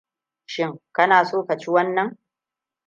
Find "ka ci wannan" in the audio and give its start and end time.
1.45-2.17